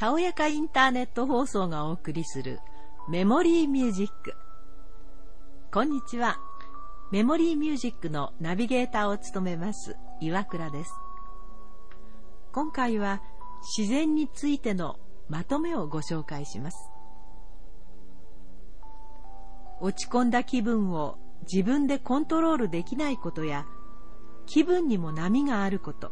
[0.00, 2.60] たおやかインターネット放送がお送りする
[3.10, 4.34] メモリーミュージック。
[5.70, 6.38] こんにちは。
[7.12, 10.94] メモリーミュージックのナビゲーターを務めます岩倉です。
[12.50, 13.20] 今回は
[13.76, 14.98] 自然についての
[15.28, 16.90] まとめをご紹介します。
[19.82, 23.66] 落ち込んだ気分を自分でコントロールできないことや
[24.46, 26.10] 気分にも波があること、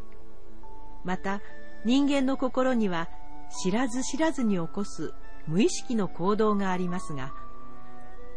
[1.03, 1.41] また
[1.85, 3.09] 人間の心には
[3.49, 5.13] 知らず知らずに起こす
[5.47, 7.33] 無意識の行動がありますが、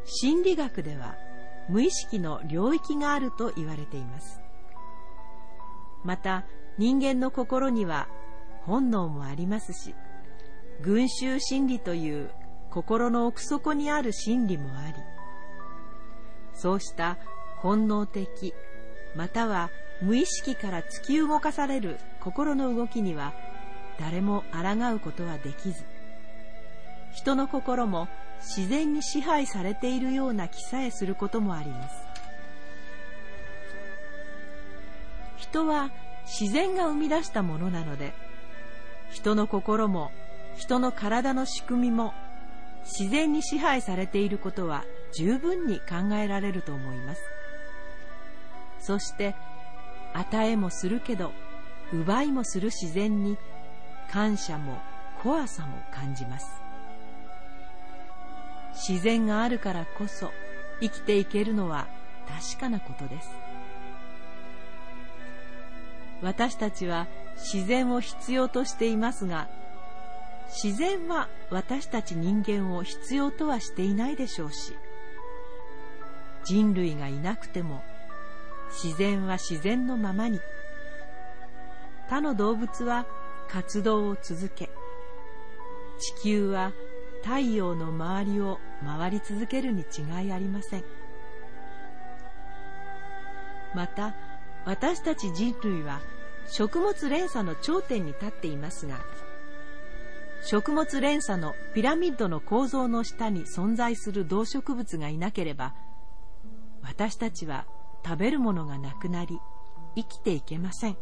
[0.05, 1.15] 心理学では
[1.69, 4.41] 無意識の領域があると言われています。
[6.05, 6.45] また
[6.79, 8.09] 人間の心には
[8.65, 9.95] 本能もありますし、
[10.81, 12.31] 群衆心理という
[12.71, 14.95] 心の奥底にある心理もあり、
[16.55, 17.19] そうした
[17.59, 18.55] 本能的、
[19.15, 19.71] または
[20.01, 23.35] 無意識から突き動かされる心の動きには
[23.99, 25.85] 誰も抗うことはできず
[27.15, 28.09] 人の心も
[28.41, 31.95] 自然に支配されているような気さえすることもあります。
[35.37, 35.91] 人は
[36.25, 38.15] 自然が生み出したものなので
[39.11, 40.11] 人の心も
[40.57, 42.15] 人の体の仕組みも
[42.85, 44.85] 自然に支配されていることは
[45.15, 47.23] 十分に考えられると思います。
[48.81, 49.35] そして
[50.15, 51.33] 与えもするけど
[51.93, 53.37] 奪いもする自然に
[54.13, 54.79] 感謝も
[55.23, 56.47] 怖さも感じます。
[58.75, 60.31] 自然があるからこそ
[60.81, 61.87] 生きていけるのは
[62.29, 63.31] 確かなことです。
[66.21, 69.49] 私たちは自然を必要としていますが
[70.47, 74.75] 自然は私たち人間を必要とはしていないでしょうし
[76.45, 77.83] 人類がいなくても
[78.85, 80.41] 自然は自然のままに。
[82.09, 83.07] 他の動物は
[83.53, 84.71] 活動を続け
[85.99, 86.73] 地球は
[87.23, 90.85] 太陽の周りを回り続けるに違いありません。
[93.75, 94.15] また
[94.65, 96.01] 私たち人類は
[96.49, 99.01] 食物連鎖の頂点に立っていますが
[100.45, 105.75] 食物連鎖のピラミッドの構造の下に存在する動植物がいなければ
[106.83, 107.67] 私たちは
[108.05, 109.39] 食べるものがなくなり
[109.95, 110.97] 生きていけません。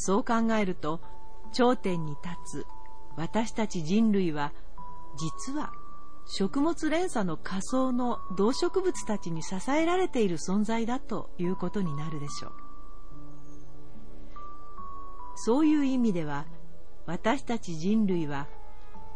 [0.00, 1.00] そう考えると
[1.52, 2.66] 頂点に立つ
[3.16, 4.52] 私たち人類は
[5.18, 5.72] 実は
[6.26, 12.52] 食物連鎖の仮想の動植物たちに支えられている存在だということになるでしょう。
[15.34, 16.46] そういう意味では
[17.06, 18.46] 私たち人類は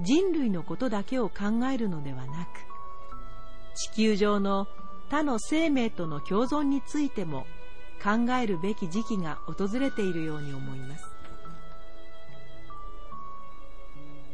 [0.01, 2.49] 人類のことだけを考えるのではなく
[3.75, 4.67] 地球上の
[5.11, 7.47] 他の生命との共存についても
[8.03, 11.05] 考えるべき時期が訪れているように思います。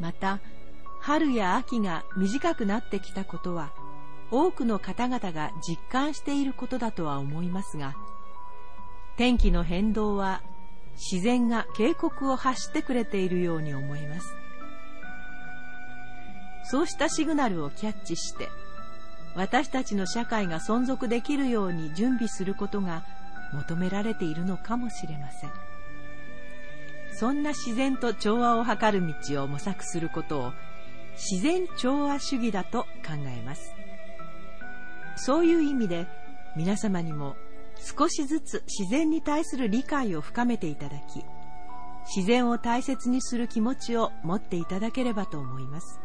[0.01, 0.41] また
[1.01, 3.71] 春や秋が短くなってきたことは
[4.31, 7.97] 多くの方々が実感していることだとは思いますが
[9.17, 10.43] 天気の変動は
[10.95, 14.35] 自然が警告を発してくれているように思います。
[16.65, 18.49] そうしたシグナルをキャッチして
[19.35, 23.03] 私たちの社会が存続できるように準備することが
[23.53, 25.53] 求められているのかもしれません。
[27.13, 30.53] そんな自然と調和を図る道を模索することを
[31.15, 33.75] 自然調和主義だと考えます。
[35.17, 36.07] そういう意味で
[36.57, 37.37] 皆様にも
[37.77, 41.25] 少しずつ自然に対する理解を深めていただき
[42.15, 46.01] 自然を大切にする気持ちを持っていただければと思います。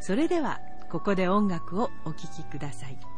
[0.00, 0.60] それでは
[0.90, 3.15] ここで音楽をお聴きください。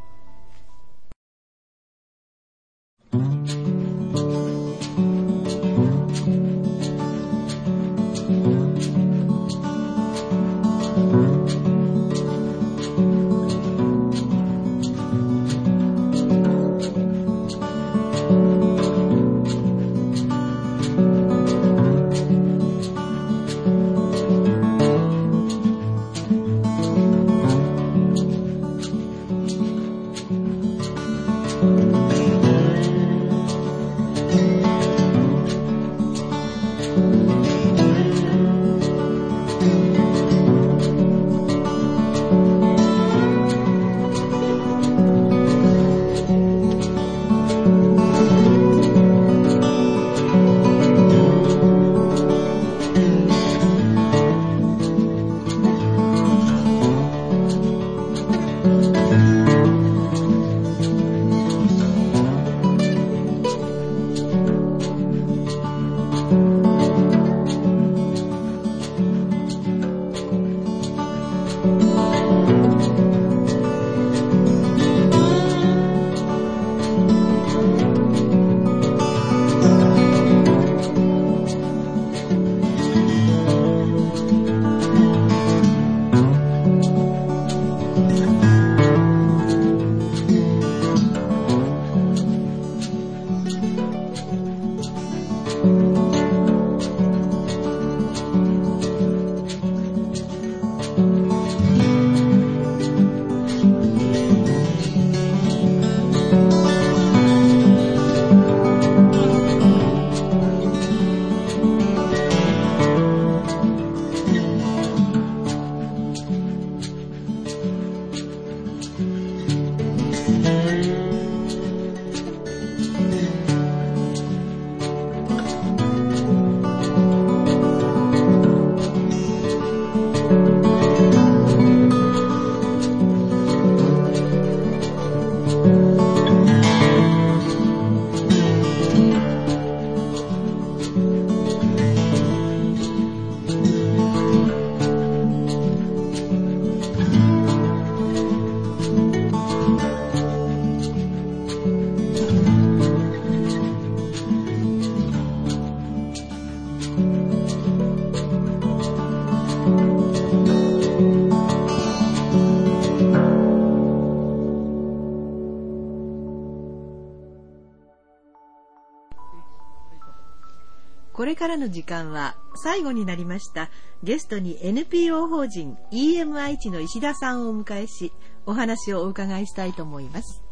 [171.18, 173.70] これからの時間は最後になりました
[174.04, 178.12] ゲストに NPO 法人 EMI 地の石田さんをお迎えし
[178.46, 180.47] お話をお伺いしたいと思います。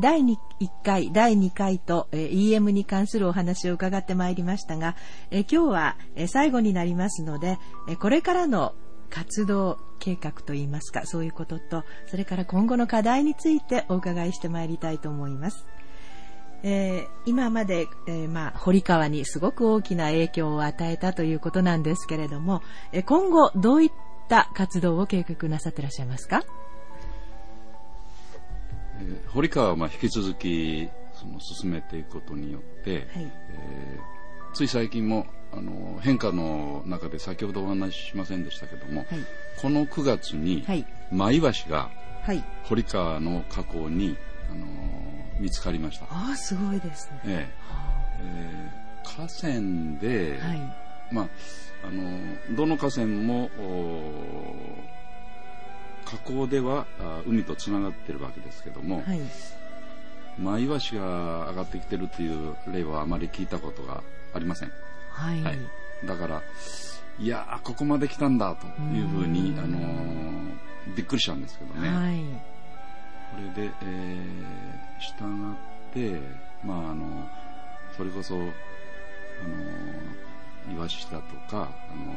[0.00, 0.36] 第1
[0.84, 4.94] 回、第2回と EM に関するお話を伺ってまいりましたが、
[5.30, 5.96] 今日は
[6.28, 7.58] 最後になりますので、
[8.00, 8.74] これからの
[9.10, 15.66] 活動計画といいますか、そういうことと、それから今後の課題についてお伺いしてまいりたいと思います。
[16.64, 22.62] えー今まで、えーまあ、堀川にすごく大きな影響を与えたということなんですけれども、
[22.92, 23.90] え今後どういっ
[24.28, 26.44] た活動を計画なさってらっしゃいますか？
[29.02, 33.30] えー堀川はまあ引き続きその進めていくことによって、はい。
[33.50, 34.12] えー
[34.54, 39.08] つい最近もあの変化の中で先ほどお話ししませんでしたけども、はい。
[39.56, 40.84] この9月にはい。
[41.10, 41.90] マイワシが
[42.22, 42.44] はい。
[42.64, 44.16] 堀川の河口に、
[44.50, 47.20] あのー見つかりました、ああ、すごいですね。
[47.26, 47.54] ええ
[48.22, 48.82] えー
[49.16, 50.60] 河川で、はい。
[51.10, 51.28] まあ、
[51.88, 54.72] あのどの河川もお
[56.04, 59.20] 河口ではあ海とつながってるわけですけども、はい。
[60.38, 64.02] マイワシが上がってきてるっていう例はあまり聞いたことが
[64.34, 64.72] ありません。
[65.10, 65.42] はい。
[65.42, 65.58] はい
[66.06, 66.42] だから、
[67.20, 70.42] いやー、ここまで来たんだというふうに、うんあのー
[70.96, 71.88] びっくりしたんですけどね。
[71.88, 72.24] はい。
[73.30, 76.20] これで、えー、従って、
[76.64, 77.06] まあ、あの、
[77.96, 78.44] それこそ、あの、
[80.70, 82.12] イワシだとか、あの、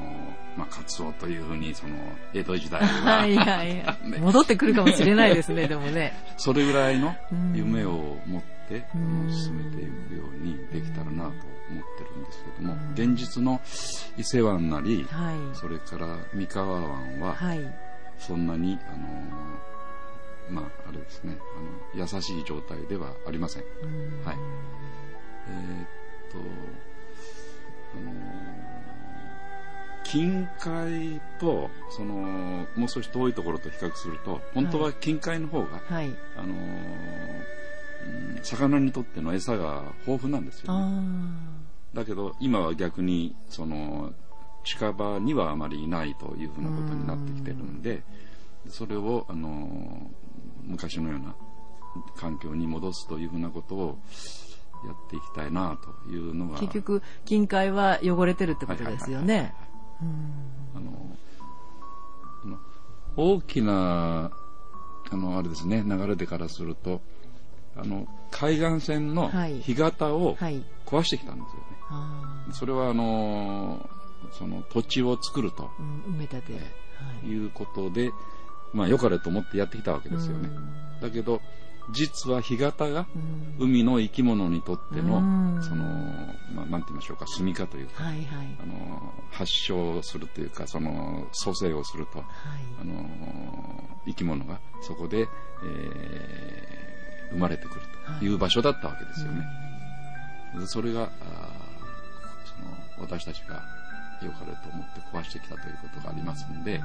[0.56, 1.95] まあ、カツオというふうに、その、
[2.33, 4.19] 江戸時代は、はいはいはい。
[4.19, 6.13] 戻ってくるかもしれないですね、 でもね。
[6.38, 13.59] それぐらいのうん夢を持って、あうんの進めていくようにできたらなと思ってるんですけども、うん現実の
[14.18, 15.57] 伊勢湾なり、はい。
[15.57, 17.61] それから三河湾は、はい。
[18.19, 21.37] そんなに、あの、まあ、あれですね、
[21.94, 23.64] あの、優しい状態ではありません。
[23.81, 24.37] うんはい
[25.47, 26.37] えーっと、
[30.04, 32.14] 近海と、その、
[32.75, 36.16] もう少し遠いところと比較すると、本当は近海の方が、はい。
[36.37, 37.25] あのうん
[38.44, 40.80] 魚にとっての餌が豊富なんですよ、ね。
[41.94, 44.14] あだけど、今は逆に、その、
[44.64, 48.04] 近場にはあまりいないというふうなことになってきてるんで、
[48.69, 50.11] それを、あの、
[50.64, 51.35] 昔のような
[52.16, 53.97] 環境に戻すというふうなことを
[54.85, 56.59] やっていきたいなというのが、あ。
[56.59, 59.54] 結局、近海は汚れてるってことですよね。
[63.18, 64.31] 大きな、
[65.11, 67.01] あの、あれですね、流れでからすると、
[67.75, 70.61] あの、海岸線のはい干潟をはい。
[70.85, 71.65] 壊してきたんですよね。
[71.89, 73.89] あーそれはあの
[74.31, 76.54] その土地を作るとうん埋め立て。
[76.54, 76.59] は
[77.23, 77.27] い。
[77.27, 78.11] いうことで、
[78.73, 80.49] まあ良かれと思ってやってきたわけですよね。
[81.01, 81.42] だけど、
[81.92, 85.85] 実は干潟がうん海の生き物にとっての、うんその、
[86.54, 88.47] まあなんて言いましょうか、住みかというか、はいはい。
[88.61, 92.27] あの、発症するというか、その、蘇生をすると、はい。
[92.81, 93.06] あの、
[94.06, 95.27] 生き物がそこで、
[95.63, 96.85] えー
[97.31, 97.81] 生まれてくる
[98.19, 99.45] という場所だったわけですよね。
[100.59, 101.09] でそれが、
[102.45, 103.63] その、私たちが
[104.21, 106.81] 良かれと思って壊してきたということがありますんで、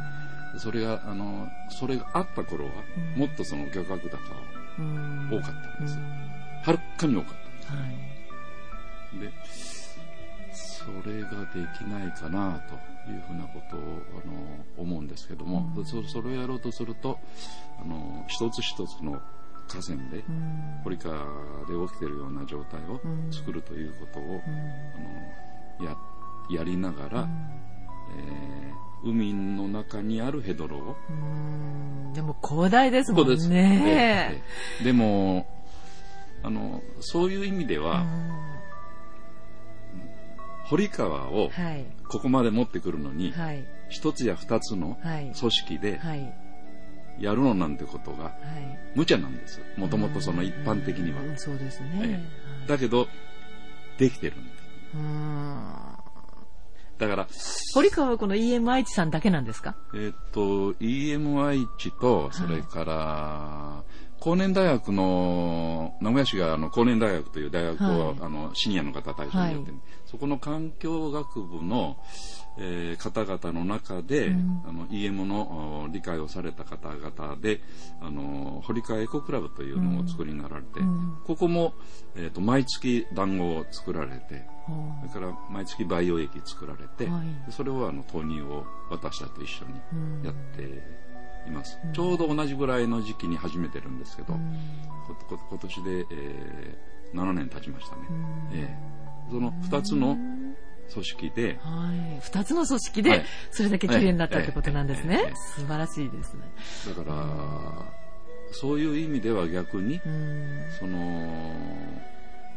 [0.57, 4.60] それが、あの、それがあった頃は、うんもっとその漁獲高はうん
[5.31, 5.99] 多かったんです。
[5.99, 6.31] うん。
[6.63, 7.35] はるかに多かっ
[7.67, 9.19] たんはい。
[9.19, 9.99] です。
[10.01, 12.75] で、それができないかなと
[13.11, 15.85] いうふうなことを、あの、思うんですけども、うん。
[15.85, 17.19] そそれをやろうとすると、
[17.81, 19.21] あの、一つ一つの
[19.69, 20.81] 河川で、うん。
[20.85, 21.15] 堀川
[21.67, 23.33] で起きているような状態をうん。
[23.33, 24.53] 作るということを、うん。
[24.97, 25.97] あのや
[26.51, 27.29] やりながら、
[28.17, 34.43] えー海の中にあるヘドロを、うんでも広大ですもんですね。
[34.83, 35.47] でも
[36.43, 38.41] あのそういう意味でうは、ん
[40.65, 41.85] 堀川をはい。
[42.09, 43.65] ここまで持ってくるのに、はい。
[43.89, 45.33] 一つや二つのはい。
[45.39, 46.33] 組織ではい。
[47.19, 48.35] やるのなんてことがはい。
[48.95, 49.61] 無茶なんです。
[49.77, 51.23] もともとその一般的には。
[51.23, 52.25] うんそうですえね。
[52.69, 53.09] だけど、
[53.99, 54.61] できてるんです。
[57.01, 57.09] うん。
[57.09, 57.29] だから、
[57.75, 59.75] 堀川はこの EM 愛知さんだけなんですか？
[59.95, 63.83] えっと、EM 愛知と、それから、
[64.21, 68.17] 高年大学の、名古屋市があの高年大学という大学を、はい。
[68.21, 71.97] あのシニアの方対象にやってる、そこの環境学部の、
[72.59, 74.63] えー方々の中で、うん。
[74.67, 77.63] あの EM のお理解をされた方々で、
[78.03, 81.19] あの堀川エコクラブというのをお作りになられて、うん。
[81.25, 81.73] ここも、
[82.15, 84.45] えっと毎月団子を作られて、
[85.01, 87.47] それから毎月培養液作られて、はい。
[87.47, 90.83] でそれをあの豆乳を私たちと一緒にうんやって
[91.47, 91.93] います、うん。
[91.93, 94.59] ちょうど同じぐらいの時期に始めてるんですけど、うん。
[95.49, 98.59] 今年で、えー7年経ちましたね、うん。
[98.59, 98.91] ええ
[99.31, 100.17] その2つの
[100.93, 102.21] 組織で、はい。
[102.21, 105.33] 二つの組織ではい、それだけ綺麗になったってことなんですね。
[105.57, 106.41] 素晴らしいですね。
[106.89, 107.27] だから、
[108.53, 110.65] そういう意味では逆に、うん。
[110.81, 111.33] その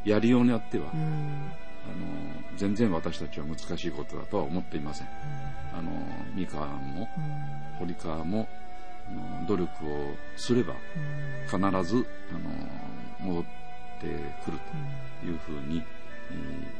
[0.03, 1.51] やりようによっては、うん。
[1.85, 5.07] あの全然私たちは難しいことだとは思っていません。
[5.77, 5.91] あの
[6.35, 7.53] 三河もうん。
[7.79, 8.47] 堀川も
[9.48, 10.74] 努力をすれば
[11.45, 12.38] 必ずあ
[13.25, 13.43] の戻っ
[14.00, 14.07] て
[14.43, 14.60] くる
[15.22, 15.83] というふうに、
[16.31, 16.33] え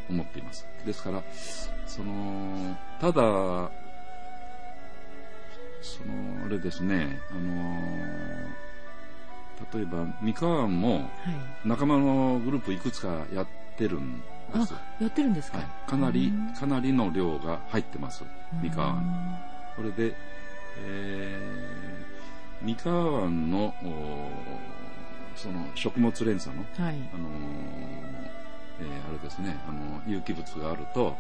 [0.10, 0.66] ー思っています。
[0.86, 1.24] ですから、
[1.88, 3.14] その、ただ、
[5.82, 7.80] その、あれですね、あの、
[9.74, 11.08] 例えば、三河湾もはい。
[11.66, 14.26] 仲間のグループいくつかやってるんで
[14.66, 14.74] す。
[14.74, 15.60] あ、やってるんですか？
[15.60, 18.24] はい、かなりうん、かなりの量が入ってます、
[18.62, 19.02] 三河。
[19.76, 20.14] これで、
[20.80, 24.30] えー、三河湾の、お
[25.36, 26.96] その食物連鎖の、はい。
[27.14, 27.34] あのー
[28.80, 31.16] えーあれですね、あの有機物があると、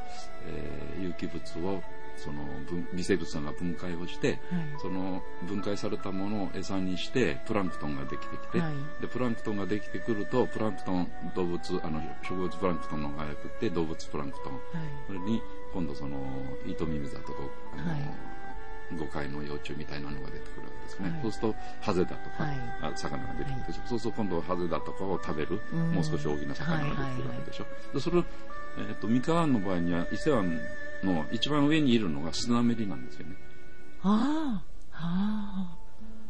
[0.47, 1.81] えー有機物を
[2.15, 4.39] その分微生物さんが分解をして、はい。
[4.81, 14.61] その分解されたものを餌にしてプランクトンができてきて、はいでプランクトンができてくるとプランクトン動物あの植物プランクトンの方が早くて動物プランクトンはい。
[15.07, 15.41] それに
[15.73, 16.17] 今度その
[16.67, 17.39] イトミミズだとか
[17.73, 18.01] あの、はい
[18.97, 21.21] 誤解の幼虫みたいなのが出てくるわけですね、はい。
[21.21, 22.57] そうするとハゼだとか、はい。
[22.81, 25.91] あ魚が出てくるでしょ、そうすると今度はハゼだとかを食べる、うん。
[25.91, 28.25] もう少し大きな魚が出てくるわけでしょ、でそれを、
[28.77, 30.59] えー、と三河湾の場合には伊勢湾
[31.03, 33.35] の一番上にいるのがスナメリなんですよね。
[34.03, 34.61] あ
[34.91, 34.95] あ。
[34.95, 35.77] あ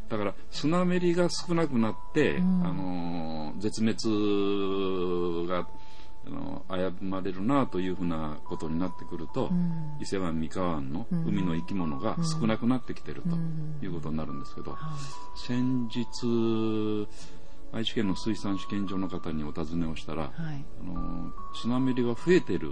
[0.08, 2.66] だからスナメリが少なくなって、うん。
[2.66, 5.66] あのー絶滅が
[6.26, 6.64] あの
[6.98, 9.54] 危まれるなというふうなことになってくると、あ。
[9.54, 10.02] うん。
[10.02, 14.78] 伊勢湾三河湾の海の生き物が少なくなってきてるということになるんですけど、は
[15.36, 17.08] 先日
[17.72, 20.42] 愛知県の水産試験場の方にお尋ねをしたら、い。
[20.42, 20.64] はい。
[20.80, 22.70] あのスナメリが増えてる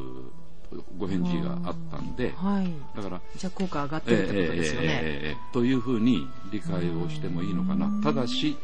[0.73, 2.73] とご返事があったんで、はい。
[2.97, 4.87] だからじゃあ効果上がってるってことですよね。
[4.87, 7.91] ええええええというふうに理解をしてもいいのかな。
[8.03, 8.57] ただし、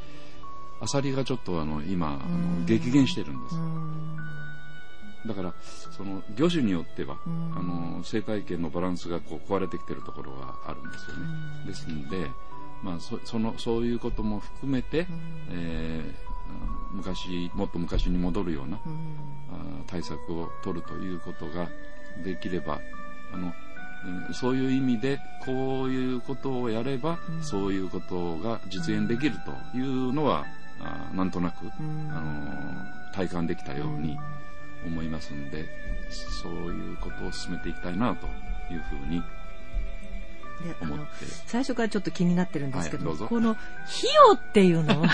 [0.81, 3.59] アサリがちょっとあの今、あの激減してるんですう。
[3.59, 4.19] ん。
[5.29, 7.53] だから、その魚種によっては、うん。
[7.57, 11.23] あの生態系のバランスがこう壊れてきてるところがあるんですよね。
[11.61, 11.67] うん。
[11.67, 12.31] ですので、
[12.83, 15.07] まあ、そそのそういうことも含めて、
[15.51, 18.93] えーあの昔もっと昔に戻るような、うん。
[19.53, 21.69] あー対策を取るということが
[22.25, 22.81] できれば
[23.33, 27.45] あの、うんそういう意味でこういうことをやれば、うん。
[27.45, 30.47] そういうことが実現できるというのは、
[30.81, 32.11] あーなんとなく、うん。
[32.11, 34.17] あの体感できたように
[34.87, 35.67] 思いますんで、
[36.11, 38.27] そういうことを進めていきたいなと
[38.73, 39.23] いうふうに
[40.63, 41.13] で、あの思って、
[41.47, 43.61] 最初からちょっと気になってるんですけど、はいどこの費
[44.29, 45.09] 用っていうのは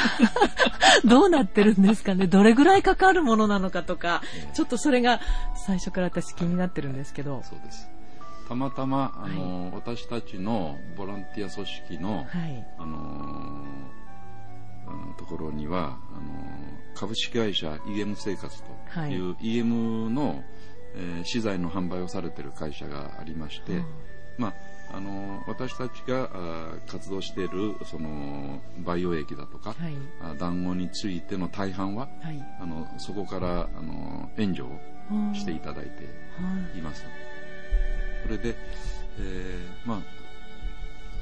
[1.05, 2.27] どうなってるんですかね？
[2.27, 4.55] どれぐらいかかるものなのかとか、ええ。
[4.55, 5.21] ちょっとそれが
[5.67, 7.43] 最初から私気になってるんですけど。
[7.45, 7.89] そうです。
[8.49, 12.67] たまたまあの、私たちのボランティア組織の、はい。
[12.79, 14.04] あのーあの
[15.17, 20.45] ところにはあのー株式会社 EM 生活とはいいう EM の、
[20.95, 23.83] えー資材の販売をされている会社がありまして、
[24.39, 24.49] ま
[24.91, 26.29] ああのー私たちが
[26.87, 29.95] 活動しているその培養液だとか、はい。
[30.23, 32.41] あ団子についての大半ははい。
[32.61, 34.69] あのそこからあの援助を
[35.35, 36.05] していただいて
[36.39, 36.79] はい。
[36.79, 37.05] います。
[38.23, 38.55] それで、
[39.19, 39.99] えーまあ、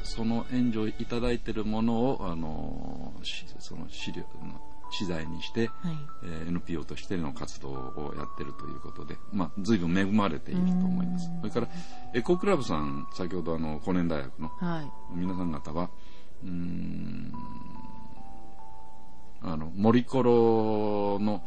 [0.03, 5.97] その援助いただいているものを、あの、しその資料の資材にして、はい。
[6.23, 11.51] えー NPO としての活動をやってるということで、まあ、随分恵まれていると思いますうん。
[11.51, 11.79] それから、
[12.13, 14.91] エコクラブさん、先ほどあの、高年大学のはい。
[15.11, 15.89] 皆さん方は、
[16.45, 17.33] うーん、
[19.43, 21.43] あの、森コロの、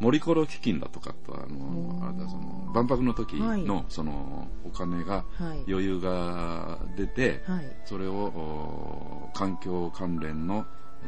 [0.00, 7.76] 森コロ基金だとかとあのあれだその万博の時の、そのお金がはい余裕が出て、はい。
[7.84, 10.66] それをお環境関連の、
[11.02, 11.06] え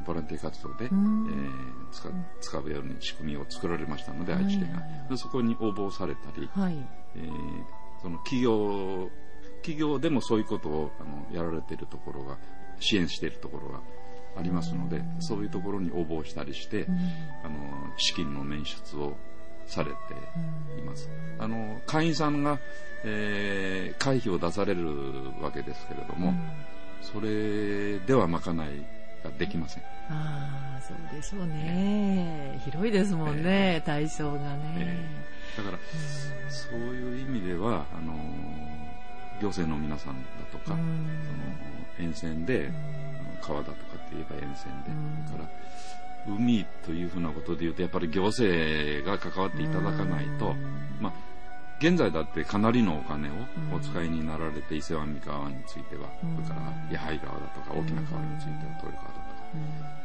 [0.00, 1.26] ーボランティア活動で、えん。
[1.26, 1.30] ー
[1.92, 2.08] 使
[2.40, 4.72] 使うように仕組みを作られましたので、愛知県
[5.08, 5.16] が。
[5.16, 6.76] そこに応募されたり、はい。
[7.16, 7.64] えー
[8.02, 9.08] その企業
[9.62, 12.36] 企業でもそういうことをあのやられているところが
[12.80, 13.80] 支援しているところが
[14.36, 16.86] ありますので、そういうところに応募したりして、
[17.44, 17.54] あの
[17.96, 19.14] 資金の捻出を
[19.66, 19.96] されて
[20.78, 21.08] います。
[21.38, 22.58] あの会員さんが、
[23.04, 24.86] えー会費を出される
[25.40, 26.34] わけですけれども、
[27.00, 28.84] それでは賄い
[29.22, 29.82] ができません。
[30.10, 32.60] ああそうでしょうね。
[32.64, 35.06] 広いですもんね、対象がね、え
[35.56, 35.78] だから、
[36.50, 38.14] そういう意味では、あの
[39.40, 41.08] 行政の皆さんだとか、うん。
[41.98, 42.70] その沿線で、
[43.42, 45.26] 川だとかって言えば沿線で、うん。
[45.26, 45.50] それから
[46.26, 50.54] 海というふうなことで言うとやっぱり行政が関わっていただかないと、
[50.98, 51.12] まあ、
[51.78, 53.32] 現在だってかなりのお金を
[53.74, 56.36] お使いになられて伊勢湾三川については、うん。
[56.36, 56.54] それか
[56.90, 59.44] ら八張川だとか大きな川については豊川だとか、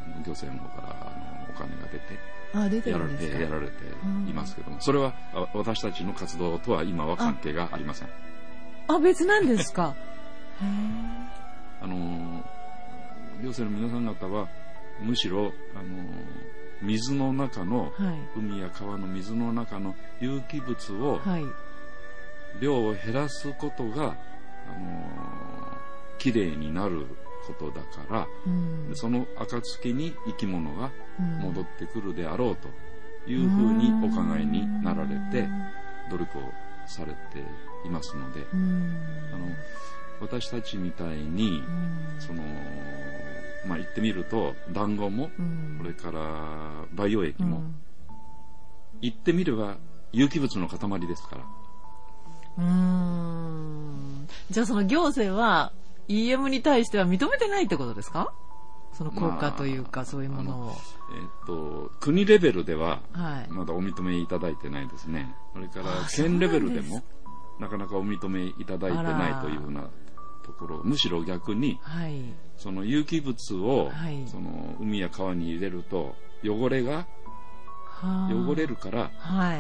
[0.06, 3.72] あの行政の方からあのお金が出てあ出てやられてやられて
[4.28, 8.10] いますけどもそれはあ私たちの活動とは今は関係がありません。
[8.90, 9.96] あ別なんですか？
[10.62, 10.66] へ
[11.82, 12.44] あの
[13.42, 14.48] 行政の皆さん方は
[15.02, 15.86] むしろあの
[16.82, 18.16] 水の中のえはい。
[18.38, 21.46] 海や川の水の中の有機物をはい。
[22.62, 24.18] 量を減らすことがあの
[26.18, 27.06] きれいになる
[27.48, 28.92] ことだからうん。
[28.96, 31.26] その暁に生き物がうん。
[31.40, 32.68] 戻ってくるであろうと
[33.30, 35.48] いうふうにお考えになられて
[36.10, 36.42] 努力を
[36.88, 37.18] されて
[37.86, 38.98] いますのでうん。
[39.34, 39.48] あの
[40.22, 42.20] 私たちみたいにうん。
[42.20, 42.44] その
[43.68, 45.78] まあ言ってみると団子もうん。
[45.80, 47.76] これから培養液もうん。
[49.02, 49.78] 言ってみれば
[50.12, 51.42] 有機物の塊ですから。
[52.58, 54.28] うーん。
[54.50, 55.72] じゃあその行政は
[56.08, 58.34] EM に対しては認めてないってことですか？
[58.94, 60.76] その効果というかまあそういうものを。
[61.16, 63.52] えっと国レベルでははい。
[63.52, 65.34] まだお認めいただいてないですね。
[65.54, 67.04] それから県レベルでも
[67.60, 69.90] なかなかお認めいただいてあないらというふうな
[70.46, 70.82] ところ。
[70.84, 72.22] むしろ逆にはい。
[72.58, 74.28] その有機物をはい。
[74.28, 77.08] その海や川に入れると汚れが
[77.86, 78.30] はあ。
[78.34, 79.56] 汚れるからは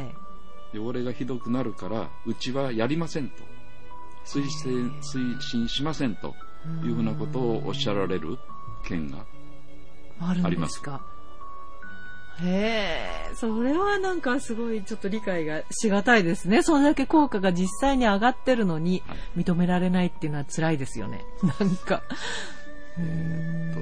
[0.73, 0.77] い。
[0.77, 3.35] 汚れがひどくなるからうちはやりませんと。
[4.25, 6.35] 推薦推進しませんと
[6.83, 8.37] いうふうなことをおっしゃられる
[8.85, 9.25] 県が
[10.21, 10.81] あります。
[10.81, 11.01] か。
[12.43, 16.63] へえ、それはなんかすごいちょっと理解がしがたいですね。
[16.63, 19.39] それだけ効果が実際に上がってるのにはい。
[19.41, 21.21] 認められないっていうのは辛いですよね。
[21.59, 22.01] なんか。
[22.97, 23.79] うーんと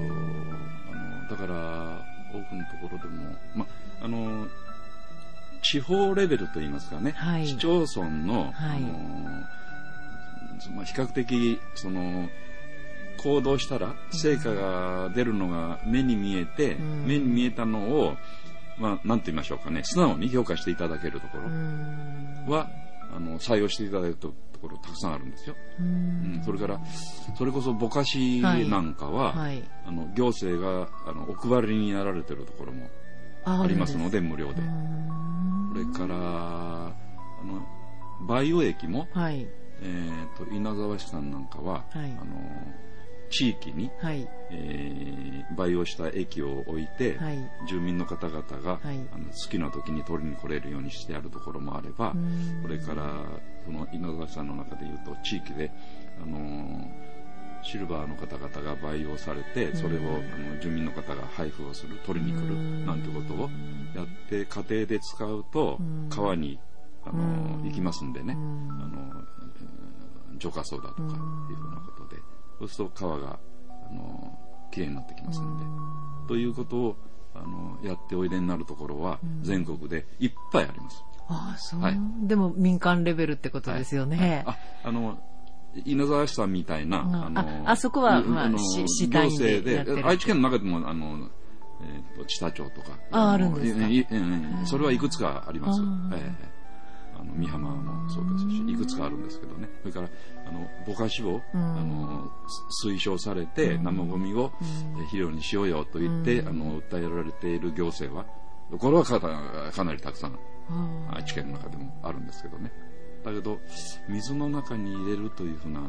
[0.92, 3.66] あのだから多くのところでも、ま、
[4.02, 4.48] あの
[5.62, 7.46] 地方レベルといいますかね、はい。
[7.46, 8.76] 市町村の,、はい。
[8.76, 8.88] あの
[10.84, 12.28] 比較的その
[13.18, 17.06] 行動したら成果が出るのが目に見えて、うん。
[17.06, 18.16] 目に見えたのを、
[18.78, 19.82] まあ、なんて言いましょうかね。
[19.84, 22.46] 素直に評価していただけるところん。
[22.46, 22.68] は、
[23.14, 25.56] あの採用していただけるところたくさんあるんですよ。
[25.80, 26.40] うん。
[26.40, 26.80] ん、それから
[27.36, 29.62] それこそぼかしなんかは、はい。
[29.86, 32.88] あの行政があのお配りになられてるところも
[33.44, 34.62] ありますので無料で。
[35.72, 36.92] それからあ
[37.44, 37.66] の
[38.26, 39.46] 培養液も、はい。
[39.80, 42.12] えー、と稲沢市さんなんかは、はい。
[42.20, 42.26] あの
[43.30, 44.28] 地域に、はい。
[44.50, 47.38] えー培養した液を置いて、はい。
[47.68, 49.00] 住民の方々が、はい。
[49.12, 52.62] あの好きな時に取りに来れるようにしてあるところもあれば、うん。
[52.62, 55.70] それからその稲沢市さんの中でいうと地域で、
[56.22, 56.90] あの
[57.62, 63.50] シルバーの方々が培養されてそれをあの住民の方が配布をする取りに来るなんてことを
[63.94, 66.08] やって家庭で使うとうん。
[66.08, 66.58] 川に
[67.04, 67.68] あのうん。
[67.68, 68.34] 行きますんでね。
[68.34, 68.78] うん。
[68.80, 71.02] あのうん浄化槽だとか
[71.50, 72.22] いうふうなことで
[72.58, 73.38] そうすると川が
[73.90, 74.38] あの
[74.70, 75.64] きれいになってきますんで。
[76.28, 76.96] ということを
[77.34, 81.02] あのやっておいでになるところは全国でいっぱいあります。
[81.28, 81.98] ああ、そう、はい。
[82.22, 84.16] でも民間レベルってことですよね。
[84.16, 84.56] はい。
[84.84, 85.18] ああの
[85.84, 87.14] 稲沢市さんみたいな、うん。
[87.14, 89.76] あのああそこはうんまあの市市単位で行やってる。
[89.78, 91.28] 政で愛知県の中でもあの、
[91.82, 93.86] えー、と知多町とかあのあるんですか。
[93.86, 96.57] いいうんそれはいくつかあります、あええ
[97.18, 99.68] あの美浜もそうですしいくつかあるんですけどね。
[99.82, 100.08] それから
[100.46, 101.60] あのぼかしを、うん。
[101.60, 102.30] あの
[102.84, 108.26] 推奨されて、生ゴミを、えー肥料にしようよと言って、あの訴えられている行政は
[108.78, 109.18] これはか
[109.72, 110.38] かなりたくさん。
[111.10, 112.70] 愛知県の中でもあるんですけどね。
[113.24, 113.58] だけど
[114.08, 115.80] 水の中に入れるというふうな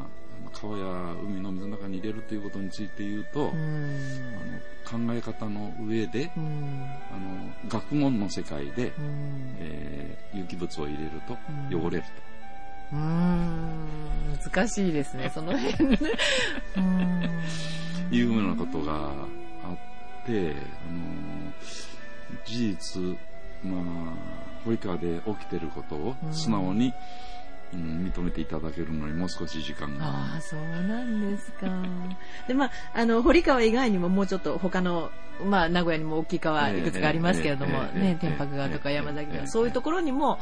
[0.53, 3.53] 川や海の水の中に入れるということについて言うと、あ
[4.95, 8.91] の考え方の上で、あの学問の世界で、
[9.59, 11.37] えー、有機物を入れると
[11.75, 12.29] 汚れると。
[12.93, 13.89] うん。
[14.43, 15.89] 難しいですね、 その辺。
[15.89, 15.97] ね。
[18.11, 19.73] いうようなことがあ
[20.23, 21.53] って、あの
[22.45, 23.01] 事実、
[23.63, 23.83] まあ、
[24.65, 26.93] 堀川で起きてることを素直に、うん、
[27.73, 30.05] 認めていただけるのにもう少し時間が。
[30.05, 31.67] ああ、そうなんですか。
[32.47, 35.11] で、まあ、あの、堀川以外にももうちょっと他の、
[35.45, 40.39] まあ、名古屋にも大きい川いくつかありますけれども、ね、天白川とか山崎川、そういうところにも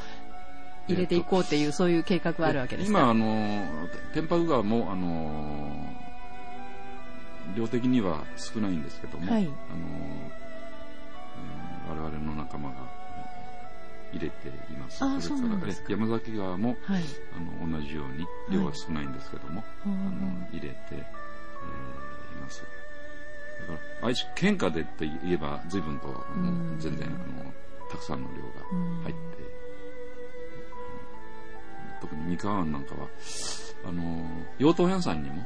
[0.87, 2.99] 入れていこうっていう、そういう計画はあるわけですか？
[2.99, 3.67] 今、あの、
[4.13, 5.93] 天白川も、あの、
[7.55, 9.51] 量的には少ないんですけども、はい、あの、
[11.89, 12.75] えー、我々の仲間が
[14.13, 15.03] 入れています。
[15.03, 15.65] あそれか。
[15.65, 17.03] ら山崎川も、はい、
[17.35, 21.01] あの同じように量は少ないんですけども、はい、あの入れて、えー、い
[22.41, 22.61] ます。
[23.61, 27.51] だから愛知県下でといえば随分と、あの全然あの
[27.89, 28.47] たくさんの量が
[29.03, 29.21] 入って、
[32.01, 33.07] 特に三河湾なんかは
[33.85, 34.25] あの
[34.59, 35.43] 養豚屋さんにも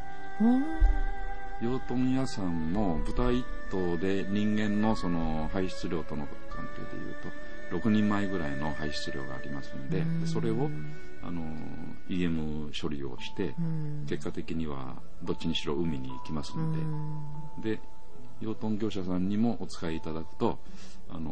[1.62, 7.30] 養豚屋さんも豚一頭で人間のその排出量との関係でいうと
[7.72, 10.70] 6人前ぐらいの排出量がありますので、それを
[11.24, 11.42] あの
[12.10, 13.56] EM 処理をして、
[14.08, 17.80] 結果的にはどっちにしろ海に行きますので、で
[18.42, 20.60] 養豚業者さんにもお使いいただくと、
[21.10, 21.32] あの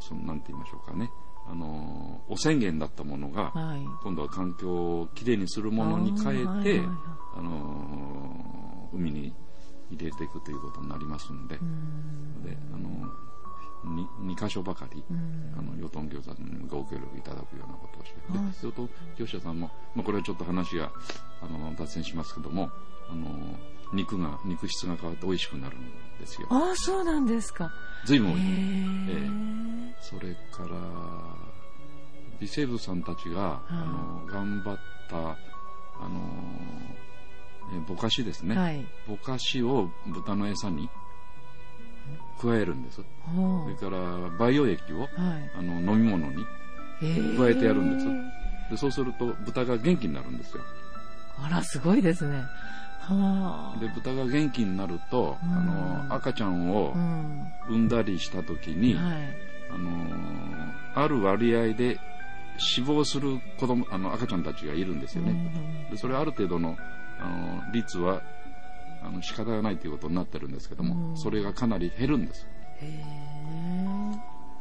[0.00, 1.10] そのなんて言いましょうかね、
[1.50, 6.82] あの汚染源だったものが、はい、今度は環境をきれいにするものに変えて、
[7.34, 9.32] あの海に
[9.90, 13.08] 入れていくということになりますので、であの
[13.84, 20.90] 2, 2箇所ばかり、うん、あの養豚業者さんにご協力いただくようなことをしてで養豚業者さんも、まあ、これはちょっと話が
[21.40, 22.70] あの脱線しますけども
[23.10, 23.28] あの
[23.92, 26.48] 肉が肉質が変わって美味しくなるんですよ。
[26.50, 27.72] ああそうなんですか。
[28.04, 31.48] 随分美味しい、えー、それから
[32.38, 36.20] 微生物さんたちが、あの頑張ったあの
[37.74, 40.88] えぼかしですね、はい、ぼかしを豚の餌に
[42.40, 42.96] 加えるんです。
[42.96, 45.10] それから培養液を、はい、
[45.58, 46.44] あの飲み物に
[47.36, 48.70] 加えてやるんです。
[48.70, 50.62] でそうすると豚が元気になるんですよ。
[51.40, 52.44] あら、すごいですね。
[53.00, 55.60] はで豚が元気になると、うん、あ
[56.08, 56.92] の赤ちゃんを
[57.68, 59.16] 産んだりした時に、うんはい、
[59.70, 61.98] あのある割合で
[62.58, 65.34] 死亡する子供あの赤ちゃんたちがいるんですよね。
[65.90, 66.76] でそれある程度の
[67.20, 68.20] あの率は
[69.02, 72.46] あの仕方がないということになってるんですけども、うん、それがかなり減るんです。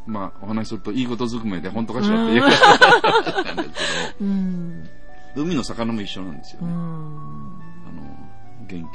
[0.06, 4.90] まあ、お話しするといいことずくめで本当かしらって言うなんですけど、 うん、
[5.36, 6.68] 海の魚も一緒なんですよね。
[6.70, 6.88] あの
[8.68, 8.86] 元気に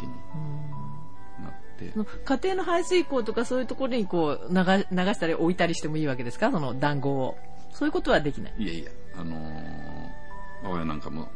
[1.42, 1.92] なって。
[2.24, 4.64] 家庭の排水溝とかそういうところにこう流流
[5.14, 6.50] したり置いたりしてもいいわけですか？
[6.50, 7.36] その団子を。
[7.72, 8.54] そういうことはできない。
[8.58, 11.28] いやいや、あのー、我が家なんかも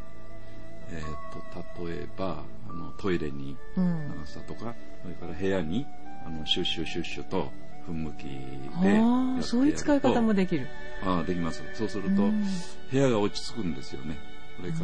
[0.91, 3.83] えーと、例えばあのトイレに流
[4.25, 5.87] すとか、うん、それから部屋に
[6.27, 7.51] あのシュッシュシュッシュと
[7.89, 10.67] 噴霧器でやそういう使い方もできる。
[11.05, 11.63] あできます。
[11.75, 12.45] そうすると、うん、
[12.91, 14.19] 部屋が落ち着くんですよね。
[14.59, 14.79] それか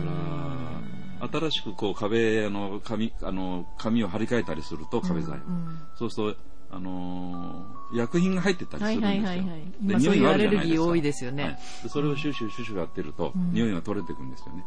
[1.21, 9.09] ら、新しくこう壁の紙あの紙を張り替えたりすると壁材、うん、そうするとあのー、薬品が入ってたりするんですよ。
[9.09, 10.85] はいはいはいはい、で、匂いがあるじゃないですか。
[10.87, 14.65] 多いですよね、はい、それをシュッシュシュッシュやってると、匂いが取れていくんですよね。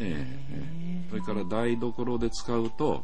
[0.00, 3.02] ええそれから台所で使うと、はい、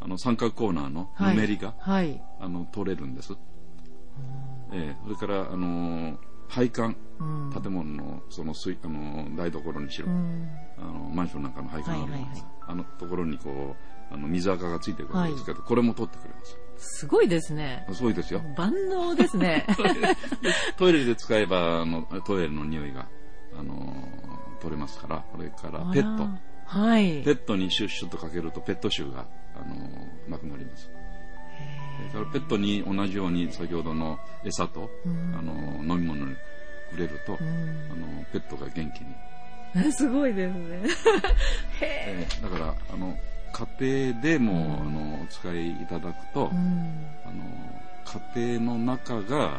[0.00, 3.34] あの三角コーナーのぬめりが、はい、あの取れるんです。
[4.72, 4.96] ええ。
[5.04, 6.16] それからあの
[6.48, 13.76] 配管、うん、建物のその水あの台所にしろ、うん、あのマンションなんかの配管あります、あのところにこ
[14.10, 16.56] うあの水垢がついてくるんですけど、はい、これも取ってくれます。
[16.76, 17.86] すごいですね。
[17.92, 18.42] すごいですよ。
[18.56, 19.66] 万能ですね。
[20.76, 23.06] トイレで使えばあのトイレの匂いが
[23.58, 23.94] あの
[24.62, 26.28] 取れますから、これからペット。
[26.66, 27.22] はい。
[27.24, 29.74] ペットにシュッシュとかけるとペット臭が、あの、
[30.28, 30.88] なくなります。
[32.12, 36.36] それからペットに同じように先ほどの餌と、うん、あの飲み物に
[36.90, 39.04] 触れると、うん、あのペットが元気
[39.84, 39.92] に。
[39.92, 40.82] すごいですね。
[41.80, 43.16] えー、だからあの
[43.78, 46.54] 家庭でも、うん、あのお使いいただくと、あ
[47.30, 47.44] の
[48.34, 49.58] 家庭の中が、あ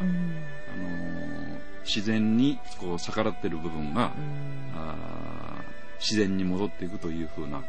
[1.84, 4.12] 自然にこう逆らっている部分が、
[4.74, 4.94] あ
[6.00, 7.64] 自然に戻っていくというふうなあの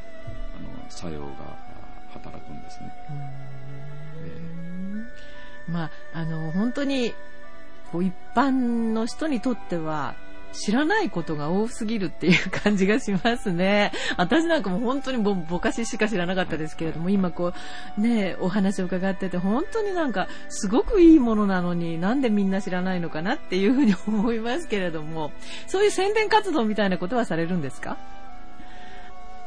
[0.89, 1.27] 作用が
[2.13, 2.93] 働くんですね。
[5.67, 7.13] まあ、あの本当に
[7.91, 10.15] こう一般の人にとっては
[10.55, 13.91] 知らないことが多すぎるっていう感じがしますね。
[14.17, 17.53] 私なんかも本当にぼぼかししか知らなかったですけれども、今こ
[17.97, 25.31] う、ね、お話を伺ってて、本当になんか、すごくいいものなのになんでみんな知らないのかなっていうふうに思いますけれども、
[25.67, 27.97] そういう宣伝活動みたいなことはされるんですか？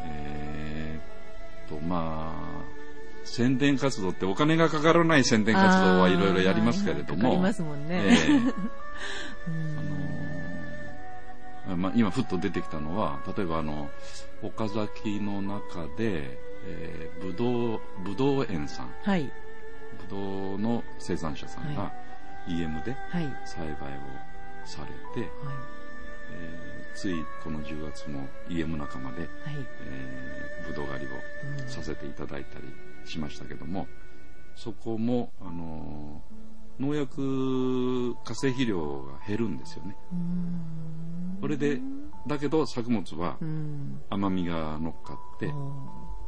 [0.05, 2.69] えー、と、まあ、
[3.25, 7.29] 宣伝活動ってお金がかからない宣伝活動はいろいろやりますけれども。
[7.29, 8.03] ありますもんね。
[8.05, 8.53] えー
[9.47, 9.98] あの
[11.77, 13.91] まあ、今ふっと出てきたのは、例えばあの、
[14.43, 19.31] 岡崎の中で、えー、ぶどう、ぶどう園さん、はい。
[20.01, 21.93] ぶどうの生産者さんがは
[22.49, 23.25] EM ではい。
[23.25, 23.33] はい。
[23.45, 23.77] 栽培を
[24.65, 24.83] さ
[25.15, 25.29] れて、
[26.33, 29.29] えーついこの10月も EM 仲間で、はい。
[29.83, 31.11] えー、ぶどう狩りを
[31.63, 32.65] うんさせていただいたり
[33.05, 33.87] しましたけども、
[34.57, 36.39] そこも、あのー
[36.81, 39.97] 農薬化成肥料が減るんですよね。
[40.13, 41.08] うーん
[41.41, 41.81] これで、
[42.27, 44.03] だけど作物はうん。
[44.11, 45.47] 甘みが乗っかって、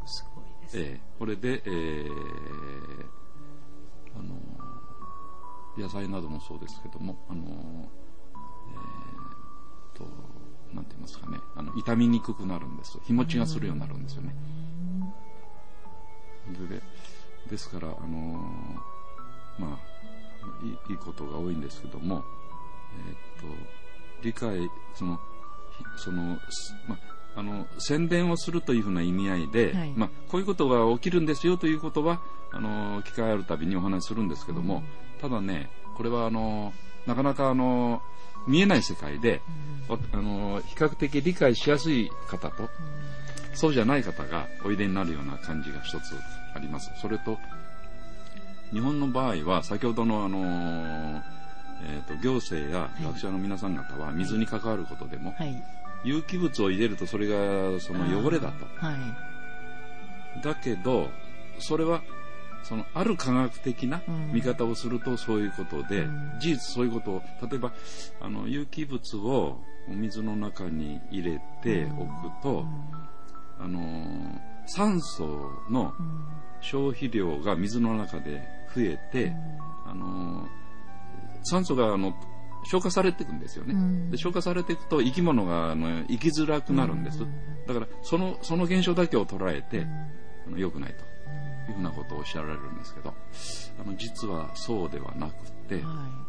[0.07, 0.79] すごいです。
[0.79, 2.11] えーこれで、えー
[4.19, 10.05] あのー野菜などもそうですけども、あのーえーと、
[10.75, 12.99] なんて言いますかね、あの、傷みにくくなるんです。
[13.05, 14.35] 日持ちがするようになるんですよね。
[16.49, 16.83] でで
[17.49, 22.25] ですから、あのーまあいい、いいことが多いんですけども、
[23.07, 23.47] えーっと、
[24.23, 25.19] 理解、その、
[25.77, 26.97] ひその、すま
[27.37, 29.93] あ、あの、宣伝をするというふうな意味合いで、はい。
[29.97, 32.21] まあ、こういうことが起きるんですよということは、
[32.53, 34.83] あの、機会あるたびにお話しするんですけども、
[35.21, 36.73] ただね、これはあの、
[37.07, 38.03] なかなかあの、
[38.47, 39.43] 見えない世界で、
[39.89, 42.69] おあの、比較的理解しやすい方と、
[43.55, 46.15] そうじゃない方がおいでになるような感じが一つ
[46.55, 46.91] あります。
[47.01, 47.39] それと、
[48.73, 51.40] 日本の場合は、先ほどのあのー
[51.83, 55.55] えーと行政や学者の皆さん方は水に関わることでも、はい。
[56.03, 58.67] 有機物を入れるとそれがその汚れだと。
[58.77, 58.97] はい。
[60.43, 61.11] だけど、
[61.59, 62.03] それは、
[62.63, 64.33] そのある科学的なうん。
[64.33, 66.39] 見方をするとそういうことで、うん。
[66.39, 67.73] 事実そういうことを、例えば、
[68.21, 72.65] あの、有機物をお水の中に入れておくと、
[73.59, 76.07] あのー酸素のうん。
[76.63, 78.43] 消費量が水の中で
[78.75, 79.33] 増えて、
[79.87, 80.49] あのー
[81.45, 82.15] 酸素があの
[82.65, 84.11] 消化されていくんですよね、うん。
[84.11, 87.21] で消化されていくと生き物があの生きづらくなるんです、
[87.67, 89.87] だからそのその現象だけを捉えて、
[90.47, 90.97] あの良くないと
[91.71, 93.15] いうふうなことをおっしゃられるんですけど
[93.81, 95.60] あの実はそうではなくて、は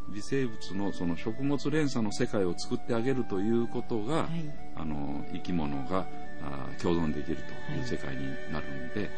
[0.10, 4.17] 微生物のその食物連鎖の世界を作ってあげるということが、い。
[4.17, 4.30] はい。
[4.75, 6.06] あの生き物が
[6.41, 9.10] あ共存できるという世界になるんで、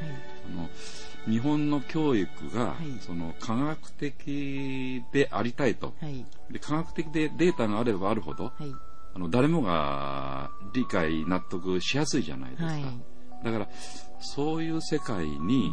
[0.45, 0.69] あの
[1.25, 6.25] 日本の教育が、はいその科学的でありたいとはい。
[6.51, 8.75] で科学的でデータがあればあるほどはい。
[9.15, 12.83] あの誰もが理解納得しやすいじゃないですか、はい。
[13.43, 13.67] だから
[14.19, 15.71] そういう世界に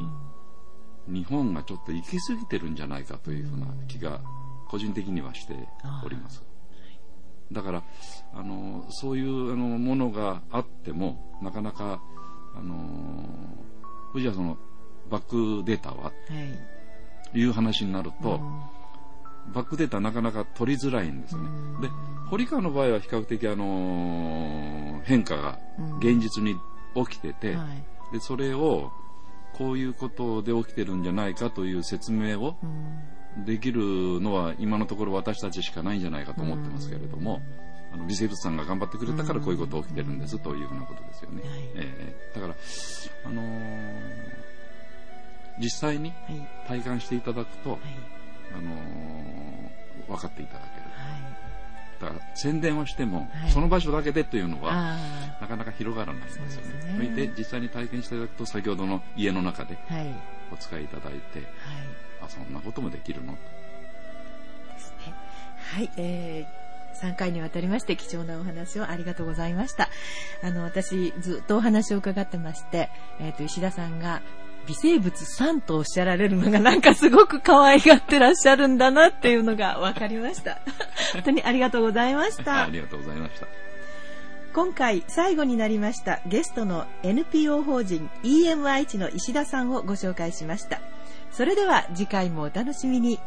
[1.13, 4.21] 日本がちょっと行き過ぎてるんじゃないかというふうな気が
[4.69, 5.55] 個人的にはして
[6.05, 6.43] おります
[7.53, 7.83] だから
[8.33, 12.01] あのそういうあのものがあってもなかなか
[12.55, 14.57] あのじゃあその
[15.11, 16.11] バックデータはは
[17.35, 17.39] い。
[17.39, 18.61] いう話になると、うん
[19.55, 21.43] バックデータなかなか取りづらいんですね。
[21.43, 21.89] うんで、
[22.29, 26.57] 堀川の場合は比較的あの変化がうん現実に
[26.95, 28.13] 起きてて、はい。
[28.13, 28.93] で、それを
[29.61, 32.67] こういうことで起きてるんじゃないかという説明をう
[33.41, 33.83] んできる
[34.21, 37.41] のは今のところ私たちしかないんじゃないかと思ってますけれども、
[37.93, 41.43] あの微生物さんが頑張ってくれたからこういうこと起きてるんですというふうなことですよね。
[41.43, 41.95] はいえ
[42.35, 42.55] えだから、
[43.25, 44.41] あのー
[45.61, 46.49] 実際にはい。
[46.67, 47.81] 体感していただくと、はい。
[48.57, 50.80] あのー分かっていただけ
[52.07, 52.13] る。
[52.13, 52.15] はい。
[52.15, 54.99] だから宣伝をしても、はいその場所だけでというのは、あ
[55.41, 56.51] なかなか広がらないんですよね。
[56.51, 59.79] そうですね実際に体験していただくと、先ほどの家の中で。
[60.53, 61.47] お使いいただいて、
[62.21, 63.35] あ、そんなこともできるの？
[63.35, 63.39] で
[64.79, 65.15] すね。
[65.73, 69.89] はい、えー、3回にわたりまして貴重なお話をありがとうございました。
[70.43, 74.23] あの、私、ずっとお話を伺ってまして、えっ、と、石田さんが、
[74.71, 80.61] 微生物さんとおっしゃられるのがなんかすごく可愛がってらっしゃるんだなっていうのが分かりました。
[81.13, 82.71] 本当にありがとうございましたあ。
[82.71, 83.49] りがとうございました。
[84.53, 90.81] 今回最後になりましたゲストの NPO 法人 EM 愛知の石田さんをご紹介しました。
[91.33, 93.19] それでは次回もお楽しみに。